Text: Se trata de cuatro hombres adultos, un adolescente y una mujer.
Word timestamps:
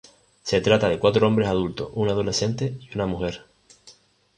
Se 0.41 0.61
trata 0.61 0.89
de 0.89 0.97
cuatro 0.97 1.27
hombres 1.27 1.47
adultos, 1.47 1.91
un 1.93 2.09
adolescente 2.09 2.75
y 2.79 2.89
una 2.95 3.05
mujer. 3.05 3.45